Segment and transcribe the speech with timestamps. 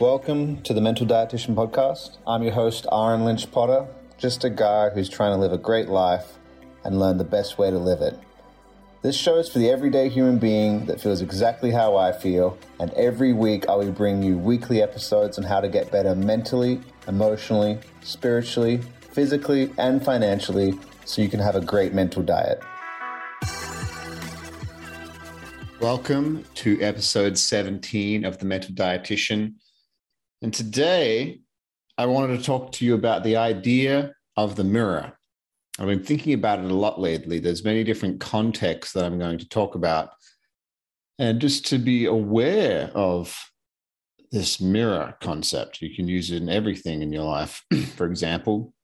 [0.00, 2.16] Welcome to the Mental Dietitian Podcast.
[2.26, 5.88] I'm your host, Ahren Lynch Potter, just a guy who's trying to live a great
[5.88, 6.38] life
[6.82, 8.18] and learn the best way to live it.
[9.02, 12.90] This show is for the everyday human being that feels exactly how I feel, and
[12.94, 17.78] every week I will bring you weekly episodes on how to get better mentally, emotionally,
[18.00, 18.80] spiritually,
[19.12, 20.72] physically, and financially
[21.04, 22.62] so you can have a great mental diet.
[25.80, 29.56] Welcome to episode 17 of The Mental Dietitian.
[30.42, 31.40] And today
[31.96, 35.16] I wanted to talk to you about the idea of the mirror.
[35.78, 37.38] I've been thinking about it a lot lately.
[37.38, 40.10] There's many different contexts that I'm going to talk about.
[41.20, 43.38] And just to be aware of
[44.32, 47.64] this mirror concept, you can use it in everything in your life.
[47.94, 48.74] For example,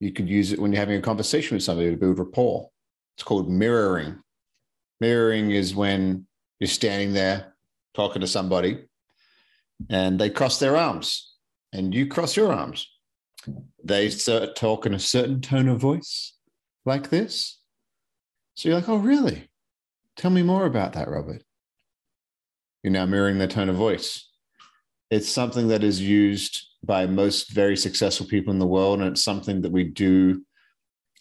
[0.00, 2.68] you could use it when you're having a conversation with somebody to build rapport.
[3.16, 4.20] It's called mirroring.
[5.00, 6.26] Mirroring is when
[6.58, 7.54] you're standing there
[7.94, 8.86] talking to somebody
[9.90, 11.34] and they cross their arms
[11.72, 12.86] and you cross your arms
[13.84, 14.10] they
[14.54, 16.34] talk in a certain tone of voice
[16.84, 17.58] like this.
[18.54, 19.48] So you're like, oh, really?
[20.16, 21.42] Tell me more about that, Robert.
[22.82, 24.28] You're now mirroring their tone of voice.
[25.10, 29.24] It's something that is used by most very successful people in the world, and it's
[29.24, 30.44] something that we do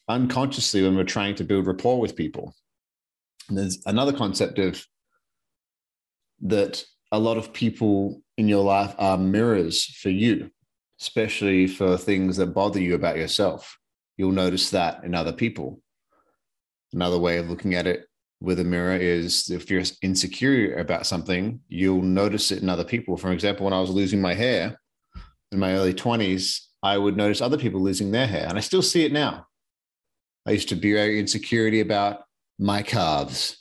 [0.07, 2.53] unconsciously when we're trying to build rapport with people.
[3.47, 4.85] And there's another concept of
[6.41, 10.49] that a lot of people in your life are mirrors for you
[11.01, 13.79] especially for things that bother you about yourself.
[14.17, 15.81] You'll notice that in other people.
[16.93, 18.05] Another way of looking at it
[18.39, 23.17] with a mirror is if you're insecure about something, you'll notice it in other people.
[23.17, 24.79] For example, when I was losing my hair
[25.51, 28.81] in my early 20s, I would notice other people losing their hair, and I still
[28.83, 29.47] see it now.
[30.45, 32.23] I used to be very insecurity about
[32.59, 33.57] my calves.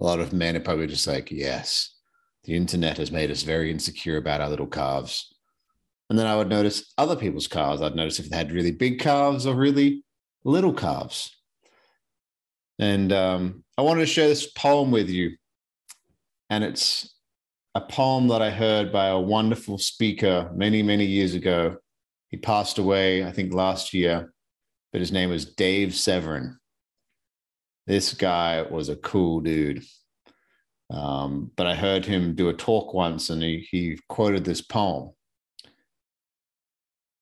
[0.00, 1.93] A lot of men are probably just like, yes,
[2.44, 5.34] the internet has made us very insecure about our little calves.
[6.10, 7.80] And then I would notice other people's calves.
[7.80, 10.04] I'd notice if they had really big calves or really
[10.44, 11.34] little calves.
[12.78, 15.36] And um, I wanted to share this poem with you.
[16.50, 17.14] And it's
[17.74, 21.78] a poem that I heard by a wonderful speaker many, many years ago.
[22.28, 24.32] He passed away, I think, last year,
[24.92, 26.58] but his name was Dave Severin.
[27.86, 29.84] This guy was a cool dude.
[30.90, 35.10] Um, but I heard him do a talk once and he, he quoted this poem.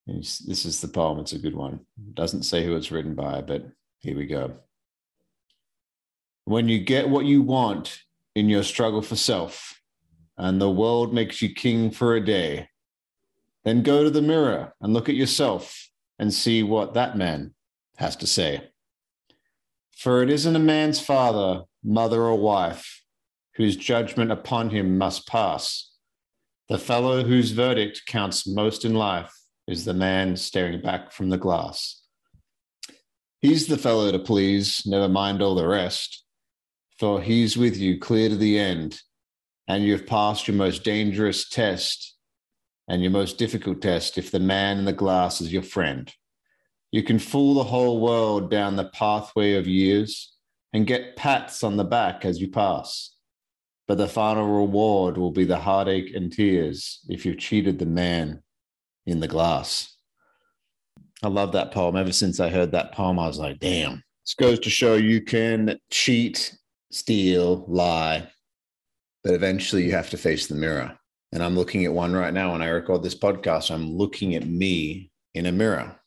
[0.07, 1.21] This is the poem.
[1.21, 1.81] It's a good one.
[2.09, 3.67] It doesn't say who it's written by, but
[4.01, 4.55] here we go.
[6.45, 8.01] When you get what you want
[8.35, 9.81] in your struggle for self,
[10.37, 12.69] and the world makes you king for a day,
[13.65, 17.55] then go to the mirror and look at yourself and see what that man
[17.97, 18.71] has to say.
[19.97, 23.02] For it isn't a man's father, mother, or wife
[23.57, 25.91] whose judgment upon him must pass.
[26.69, 29.33] The fellow whose verdict counts most in life
[29.67, 32.03] is the man staring back from the glass.
[33.41, 36.25] He's the fellow to please, never mind all the rest,
[36.99, 39.01] for he's with you clear to the end,
[39.67, 42.17] and you've passed your most dangerous test
[42.89, 46.13] and your most difficult test if the man in the glass is your friend.
[46.91, 50.37] You can fool the whole world down the pathway of years
[50.73, 53.12] and get pats on the back as you pass.
[53.93, 58.43] But the final reward will be the heartache and tears if you've cheated the man
[59.05, 59.99] in the glass.
[61.23, 61.97] I love that poem.
[61.97, 64.03] Ever since I heard that poem, I was like, damn.
[64.25, 66.57] This goes to show you can cheat,
[66.91, 68.29] steal, lie,
[69.23, 70.99] but eventually you have to face the mirror.
[71.31, 73.71] And I'm looking at one right now when I record this podcast.
[73.71, 76.01] I'm looking at me in a mirror.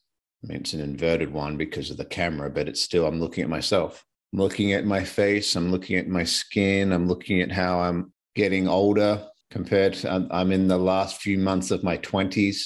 [0.44, 3.44] I mean, it's an inverted one because of the camera, but it's still, I'm looking
[3.44, 4.04] at myself.
[4.36, 5.56] I'm looking at my face.
[5.56, 6.92] I'm looking at my skin.
[6.92, 11.72] I'm looking at how I'm getting older compared to, I'm in the last few months
[11.72, 12.58] of my 20s.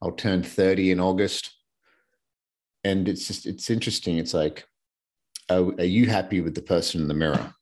[0.00, 1.50] I'll turn 30 in August.
[2.84, 4.18] And it's just, it's interesting.
[4.18, 4.68] It's like,
[5.50, 7.52] are, are you happy with the person in the mirror?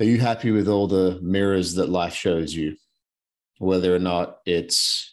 [0.00, 2.74] Are you happy with all the mirrors that life shows you?
[3.58, 5.08] Whether or not it's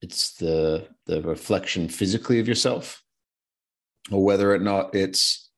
[0.00, 3.01] it's the the reflection physically of yourself,
[4.10, 5.50] or whether or not it's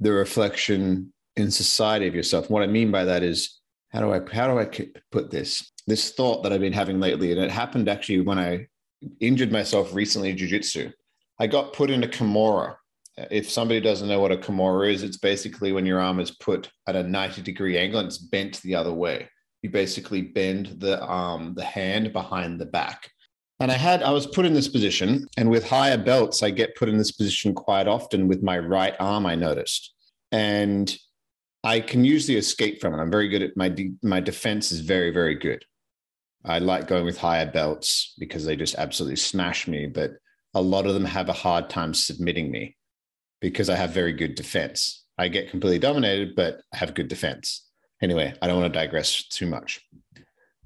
[0.00, 2.50] the reflection in society of yourself.
[2.50, 4.68] What I mean by that is how do I how do I
[5.10, 5.70] put this?
[5.86, 8.66] This thought that I've been having lately, and it happened actually when I
[9.20, 10.92] injured myself recently in jiu-jitsu.
[11.38, 12.76] I got put in a kimura.
[13.16, 16.70] If somebody doesn't know what a kimura is, it's basically when your arm is put
[16.86, 19.28] at a 90 degree angle and it's bent the other way.
[19.62, 23.10] You basically bend the arm, the hand behind the back.
[23.62, 26.74] And I had, I was put in this position, and with higher belts, I get
[26.74, 29.94] put in this position quite often with my right arm, I noticed.
[30.32, 30.92] And
[31.62, 33.00] I can usually escape from it.
[33.00, 35.64] I'm very good at my de- my defense is very very good.
[36.44, 40.10] I like going with higher belts because they just absolutely smash me, but
[40.54, 42.76] a lot of them have a hard time submitting me
[43.40, 45.04] because I have very good defense.
[45.18, 47.64] I get completely dominated, but I have good defense.
[48.02, 49.80] Anyway, I don't want to digress too much.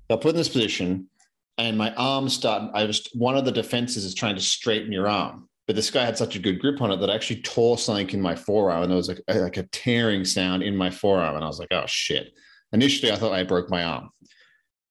[0.09, 1.11] I'll put in this position
[1.59, 2.71] and my arm started.
[2.75, 6.05] I was one of the defenses is trying to straighten your arm, but this guy
[6.05, 8.83] had such a good grip on it that I actually tore something in my forearm,
[8.83, 11.59] and there was like a, like a tearing sound in my forearm, and I was
[11.59, 12.33] like, oh shit.
[12.73, 14.11] Initially, I thought I broke my arm,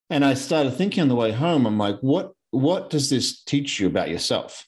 [0.09, 3.79] and I started thinking on the way home, I'm like, what what does this teach
[3.79, 4.65] you about yourself?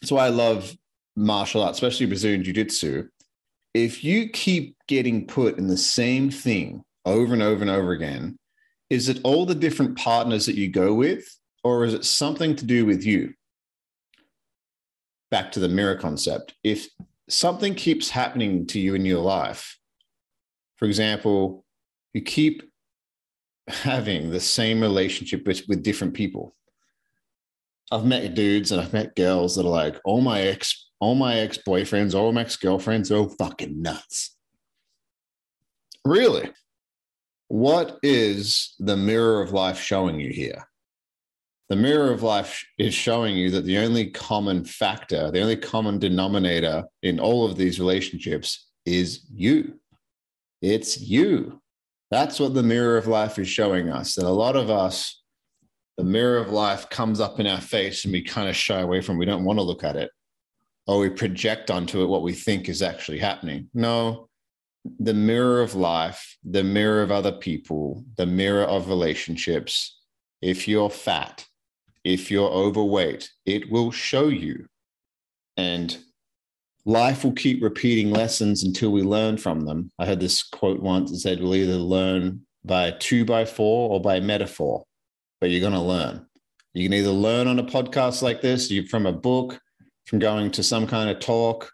[0.00, 0.76] That's why I love
[1.16, 3.08] martial arts, especially Brazilian Jiu Jitsu.
[3.72, 8.36] If you keep getting put in the same thing over and over and over again,
[8.94, 11.26] is it all the different partners that you go with,
[11.64, 13.34] or is it something to do with you?
[15.32, 16.54] Back to the mirror concept.
[16.62, 16.86] If
[17.28, 19.76] something keeps happening to you in your life,
[20.76, 21.64] for example,
[22.12, 22.62] you keep
[23.66, 26.54] having the same relationship with, with different people.
[27.90, 31.40] I've met dudes and I've met girls that are like, all my ex, all my
[31.40, 34.36] ex-boyfriends, all my ex-girlfriends are fucking nuts.
[36.04, 36.50] Really?
[37.54, 40.66] What is the mirror of life showing you here?
[41.68, 46.00] The mirror of life is showing you that the only common factor, the only common
[46.00, 49.78] denominator in all of these relationships is you.
[50.62, 51.62] It's you.
[52.10, 54.16] That's what the mirror of life is showing us.
[54.16, 55.22] That a lot of us,
[55.96, 59.00] the mirror of life comes up in our face and we kind of shy away
[59.00, 59.14] from.
[59.14, 59.18] It.
[59.20, 60.10] We don't want to look at it,
[60.88, 63.70] or we project onto it what we think is actually happening.
[63.74, 64.28] No,
[64.98, 70.00] the mirror of life, the mirror of other people, the mirror of relationships.
[70.42, 71.46] If you're fat,
[72.04, 74.66] if you're overweight, it will show you.
[75.56, 75.96] And
[76.84, 79.90] life will keep repeating lessons until we learn from them.
[79.98, 84.00] I heard this quote once that said, We'll either learn by two by four or
[84.00, 84.84] by metaphor,
[85.40, 86.26] but you're going to learn.
[86.74, 89.60] You can either learn on a podcast like this, from a book,
[90.06, 91.70] from going to some kind of talk,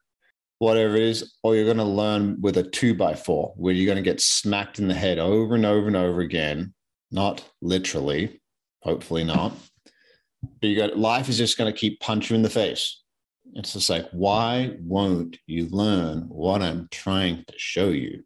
[0.61, 3.93] whatever it is, or you're going to learn with a two by four where you're
[3.93, 6.75] going to get smacked in the head over and over and over again.
[7.11, 8.41] Not literally,
[8.83, 9.53] hopefully not.
[10.43, 13.03] But you got life is just going to keep punching you in the face.
[13.55, 18.23] It's just like, why won't you learn what I'm trying to show you?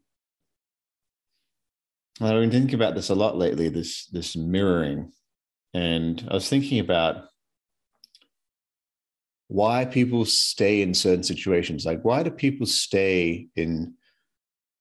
[2.21, 5.13] I've been thinking about this a lot lately, this this mirroring.
[5.73, 7.29] And I was thinking about
[9.49, 11.85] why people stay in certain situations.
[11.85, 13.95] Like, why do people stay in,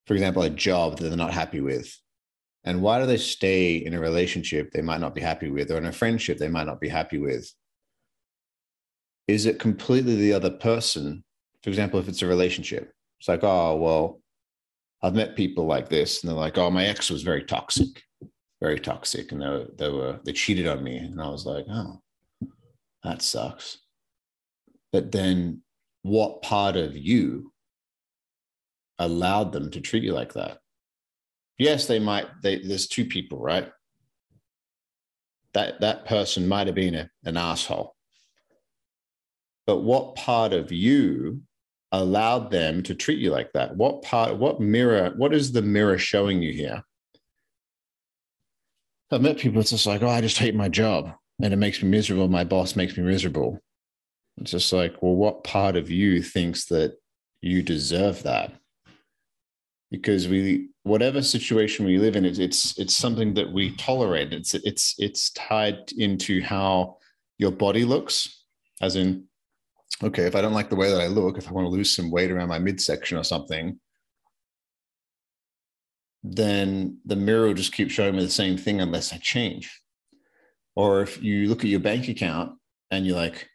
[0.08, 1.94] for example, a job that they're not happy with?
[2.64, 5.78] And why do they stay in a relationship they might not be happy with or
[5.78, 7.52] in a friendship they might not be happy with?
[9.28, 11.24] Is it completely the other person?
[11.62, 14.22] For example, if it's a relationship, it's like, oh, well,
[15.02, 18.04] I've met people like this, and they're like, oh, my ex was very toxic,
[18.62, 19.34] very toxic.
[19.34, 20.98] And they were, they were, they cheated on me.
[20.98, 22.02] And I was like, oh,
[23.04, 23.83] that sucks
[24.94, 25.62] but then
[26.04, 27.52] what part of you
[29.00, 30.60] allowed them to treat you like that?
[31.58, 33.70] Yes they might they, there's two people right?
[35.54, 37.96] That that person might have been a, an asshole.
[39.66, 41.42] But what part of you
[41.92, 43.76] allowed them to treat you like that?
[43.76, 46.84] What part what mirror what is the mirror showing you here?
[49.12, 51.82] I've met people it's just like oh i just hate my job and it makes
[51.82, 52.28] me miserable.
[52.28, 53.60] My boss makes me miserable
[54.38, 56.96] it's just like, well, what part of you thinks that
[57.42, 58.54] you deserve that?
[59.92, 64.34] Because we, whatever situation we live in, it's it's it's something that we tolerate.
[64.34, 66.98] It's it's it's tied into how
[67.38, 68.44] your body looks,
[68.82, 69.26] as in,
[70.04, 71.96] okay, if I don't like the way that I look, if I want to lose
[71.96, 73.80] some weight around my midsection or something,
[76.24, 79.80] then the mirror will just keep showing me the same thing unless I change.
[80.76, 82.58] Or if you look at your bank account
[82.90, 83.48] and you're like,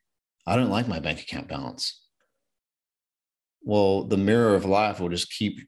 [0.48, 2.00] I don't like my bank account balance.
[3.62, 5.60] Well, the mirror of life will just keep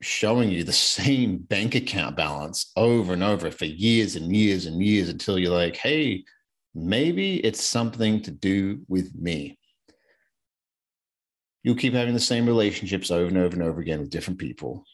[0.00, 4.82] showing you the same bank account balance over and over for years and years and
[4.82, 6.24] years until you're like, hey,
[6.74, 9.58] maybe it's something to do with me.
[11.62, 14.84] You'll keep having the same relationships over and over and over again with different people.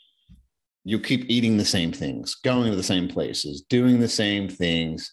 [0.85, 5.13] You'll keep eating the same things, going to the same places, doing the same things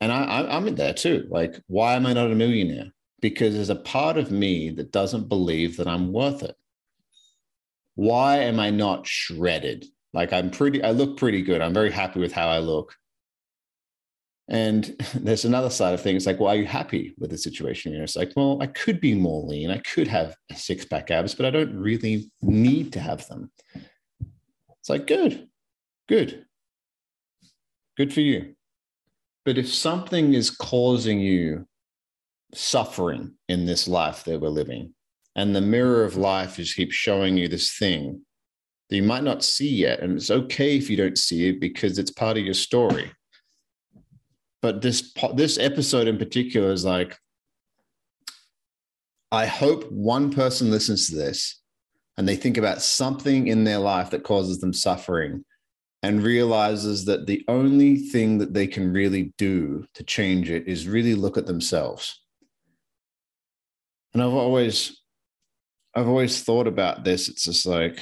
[0.00, 1.26] and I, I'm in there too.
[1.28, 2.92] Like, why am I not a millionaire?
[3.20, 6.56] Because there's a part of me that doesn't believe that I'm worth it.
[7.96, 9.86] Why am I not shredded?
[10.12, 11.60] Like, I'm pretty, I look pretty good.
[11.60, 12.94] I'm very happy with how I look.
[14.48, 17.92] And there's another side of things like, well, are you happy with the situation?
[17.92, 19.70] You know, it's like, well, I could be more lean.
[19.70, 23.50] I could have six pack abs, but I don't really need to have them.
[24.78, 25.48] It's like, good,
[26.08, 26.46] good,
[27.96, 28.54] good for you.
[29.48, 31.66] But if something is causing you
[32.52, 34.92] suffering in this life that we're living,
[35.34, 38.26] and the mirror of life just keeps showing you this thing
[38.90, 41.98] that you might not see yet, and it's okay if you don't see it because
[41.98, 43.10] it's part of your story.
[44.60, 47.16] But this this episode in particular is like
[49.32, 51.62] i hope one person listens to this
[52.18, 55.42] and they think about something in their life that causes them suffering
[56.02, 60.86] and realizes that the only thing that they can really do to change it is
[60.86, 62.22] really look at themselves
[64.14, 65.02] and i've always
[65.94, 67.98] i've always thought about this it's just like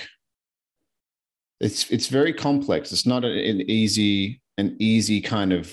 [1.61, 5.73] it's it's very complex it's not an easy an easy kind of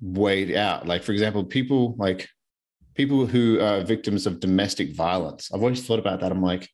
[0.00, 0.86] weighed out.
[0.86, 2.28] Like, for example, people like
[2.94, 5.50] people who are victims of domestic violence.
[5.52, 6.32] I've always thought about that.
[6.32, 6.68] I'm like,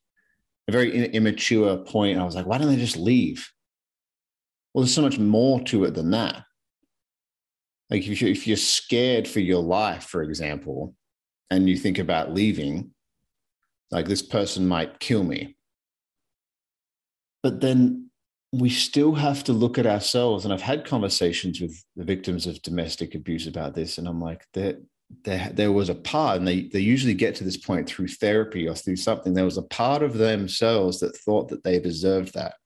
[0.69, 2.19] a very immature point.
[2.19, 3.49] I was like, why don't they just leave?
[4.77, 6.45] Well, there's so much more to it than that.
[7.89, 10.95] Like, if, you, if you're scared for your life, for example,
[11.51, 12.91] and you think about leaving,
[13.91, 15.57] like this person might kill me.
[17.43, 18.11] But then
[18.53, 20.45] we still have to look at ourselves.
[20.45, 24.45] And I've had conversations with the victims of domestic abuse about this, and I'm like,
[24.53, 24.77] there,
[25.25, 28.69] there, there was a part, and they, they usually get to this point through therapy
[28.69, 29.33] or through something.
[29.33, 32.57] There was a part of themselves that thought that they deserved that,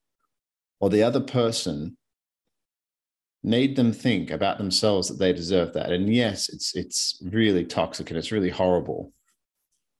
[0.81, 1.95] or the other person
[3.43, 5.91] made them think about themselves that they deserve that.
[5.91, 9.13] And yes, it's it's really toxic and it's really horrible.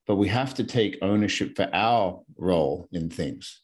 [0.07, 3.61] But we have to take ownership for our role in things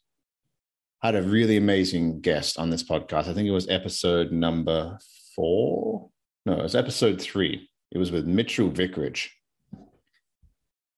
[1.01, 3.27] I had a really amazing guest on this podcast.
[3.27, 4.98] I think it was episode number
[5.36, 6.10] four.
[6.43, 7.69] No, it was episode three.
[7.91, 9.29] It was with Mitchell Vickridge.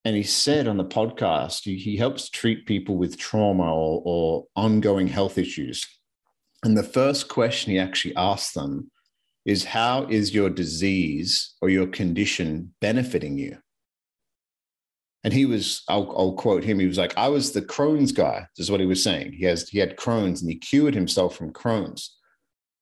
[0.05, 4.45] And he said on the podcast, he, he helps treat people with trauma or, or
[4.55, 5.85] ongoing health issues.
[6.63, 8.91] And the first question he actually asked them
[9.45, 13.57] is How is your disease or your condition benefiting you?
[15.23, 16.79] and he was I'll, I'll, quote him.
[16.79, 19.33] He was like i was the crohn's guy this is what he was saying.
[19.33, 22.17] He has he had crohn's and he cured himself from crohn's.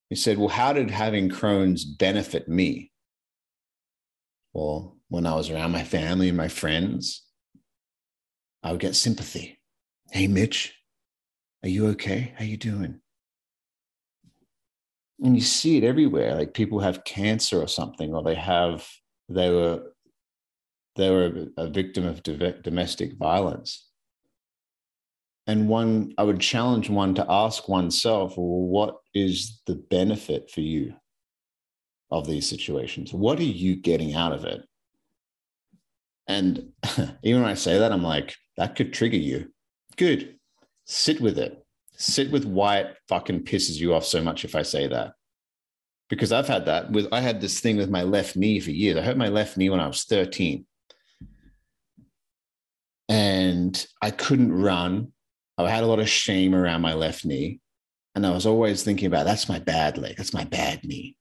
[0.09, 2.91] He said well how did having crohn's benefit me?
[4.53, 7.23] Well when i was around my family and my friends
[8.63, 9.59] i would get sympathy.
[10.11, 10.73] Hey mitch
[11.63, 12.33] are you okay?
[12.37, 13.01] How you doing
[15.23, 18.87] and you see it everywhere like people have cancer or something or they have
[19.29, 19.83] they were
[20.97, 23.87] they were a victim of domestic violence.
[25.45, 30.61] And one, I would challenge one to ask oneself, well, what is the benefit for
[30.61, 30.95] you
[32.11, 33.13] of these situations?
[33.13, 34.65] What are you getting out of it?
[36.27, 36.73] And
[37.23, 39.53] even when I say that, I'm like, that could trigger you.
[39.95, 40.39] Good.
[40.85, 41.63] Sit with it.
[41.97, 45.13] Sit with why it fucking pisses you off so much if I say that.
[46.09, 48.97] Because I've had that with, I had this thing with my left knee for years.
[48.97, 50.65] I hurt my left knee when I was 13
[53.09, 55.11] and I couldn't run.
[55.57, 57.59] I had a lot of shame around my left knee.
[58.15, 61.15] And I was always thinking about that's my bad leg, that's my bad knee.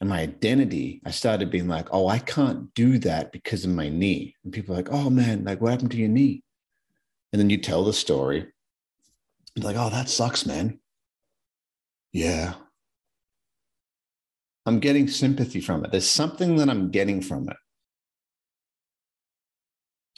[0.00, 3.88] And my identity, I started being like, oh, I can't do that because of my
[3.88, 4.34] knee.
[4.44, 6.42] And people are like, oh man, like what happened to your knee?
[7.32, 8.46] And then you tell the story.
[9.56, 10.78] Like, oh, that sucks, man.
[12.12, 12.54] Yeah.
[14.66, 15.90] I'm getting sympathy from it.
[15.90, 17.56] There's something that I'm getting from it.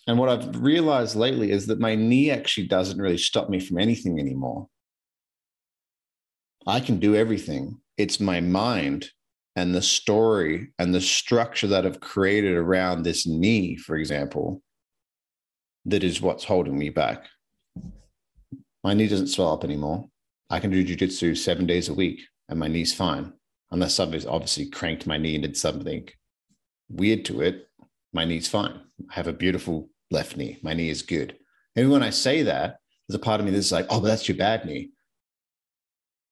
[0.07, 3.79] And what I've realized lately is that my knee actually doesn't really stop me from
[3.79, 4.69] anything anymore.
[6.67, 7.81] I can do everything.
[7.97, 9.11] It's my mind
[9.55, 14.63] and the story and the structure that I've created around this knee, for example,
[15.85, 17.27] that is what's holding me back.
[18.85, 20.09] My knee doesn't swell up anymore.
[20.51, 23.33] I can do jujitsu seven days a week and my knee's fine.
[23.71, 26.09] Unless somebody's obviously cranked my knee and did something
[26.91, 27.69] weird to it,
[28.13, 28.81] my knee's fine.
[29.11, 30.59] I have a beautiful left knee.
[30.63, 31.37] My knee is good.
[31.75, 32.77] And when I say that,
[33.09, 34.91] there's a part of me that's like, oh, but that's your bad knee.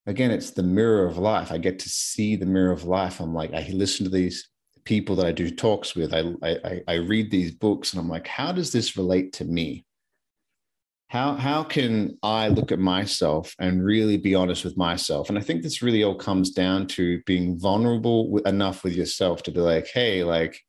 [0.06, 1.52] Again, it's the mirror of life.
[1.52, 3.20] I get to see the mirror of life.
[3.20, 4.48] I'm like, I listen to these
[4.84, 6.12] people that I do talks with.
[6.12, 9.84] I, I, I read these books and I'm like, how does this relate to me?
[11.10, 15.28] How, how can I look at myself and really be honest with myself?
[15.28, 19.50] And I think this really all comes down to being vulnerable enough with yourself to
[19.50, 20.60] be like, hey, like,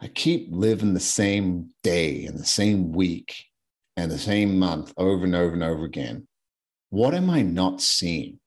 [0.00, 3.44] I keep living the same day and the same week
[3.98, 6.26] and the same month over and over and over again.
[6.88, 8.40] What am I not seeing?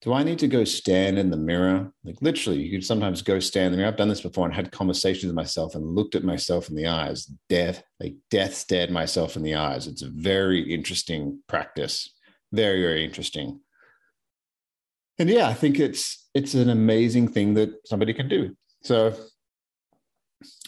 [0.00, 1.92] Do I need to go stand in the mirror?
[2.04, 3.88] Like literally, you could sometimes go stand in the mirror.
[3.88, 6.86] I've done this before and had conversations with myself and looked at myself in the
[6.86, 9.88] eyes, death, like death stared myself in the eyes.
[9.88, 12.14] It's a very interesting practice.
[12.52, 13.60] Very, very interesting.
[15.18, 18.56] And yeah, I think it's it's an amazing thing that somebody can do.
[18.82, 19.12] So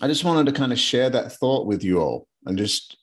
[0.03, 2.97] I just wanted to kind of share that thought with you all and just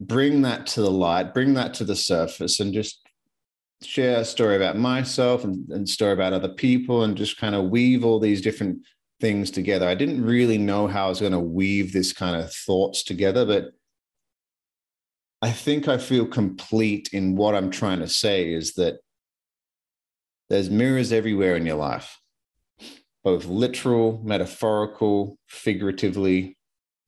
[0.00, 3.00] bring that to the light, bring that to the surface, and just
[3.84, 7.70] share a story about myself and, and story about other people and just kind of
[7.70, 8.78] weave all these different
[9.20, 9.86] things together.
[9.88, 13.46] I didn't really know how I was going to weave this kind of thoughts together,
[13.46, 13.72] but
[15.40, 18.98] I think I feel complete in what I'm trying to say is that
[20.48, 22.20] there's mirrors everywhere in your life,
[23.24, 26.56] both literal, metaphorical, figuratively,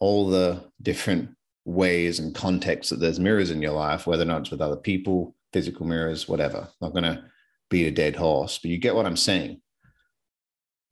[0.00, 1.31] all the different
[1.64, 4.76] ways and contexts that there's mirrors in your life, whether or not it's with other
[4.76, 6.68] people, physical mirrors, whatever.
[6.80, 7.23] Not going to
[7.70, 9.62] beat a dead horse, but you get what I'm saying.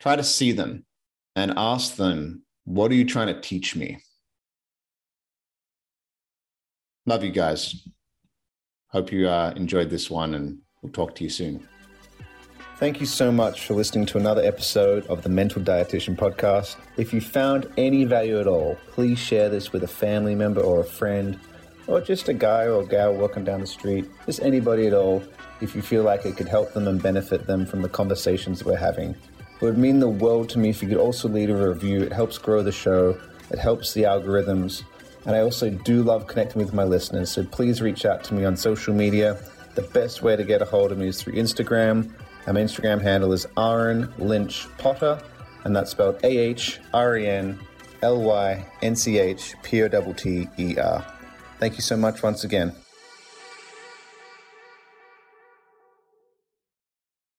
[0.00, 0.86] Try to see them
[1.34, 3.98] and ask them, What are you trying to teach me?
[7.06, 7.88] Love you guys.
[8.90, 11.66] Hope you uh, enjoyed this one, and we'll talk to you soon.
[12.76, 16.76] Thank you so much for listening to another episode of the Mental Dietitian Podcast.
[16.96, 20.80] If you found any value at all, please share this with a family member or
[20.80, 21.38] a friend
[21.92, 25.22] or just a guy or a gal walking down the street, just anybody at all,
[25.60, 28.76] if you feel like it could help them and benefit them from the conversations we're
[28.76, 29.10] having.
[29.10, 32.02] It would mean the world to me if you could also leave a review.
[32.02, 33.20] It helps grow the show,
[33.50, 34.84] it helps the algorithms,
[35.26, 38.44] and I also do love connecting with my listeners, so please reach out to me
[38.44, 39.38] on social media.
[39.74, 42.10] The best way to get a hold of me is through Instagram.
[42.46, 45.22] My Instagram handle is Ahren Lynch Potter,
[45.64, 47.60] and that's spelled A H R E N
[48.02, 51.06] L Y N C H P O T T E R.
[51.62, 52.81] Thank you so much once again.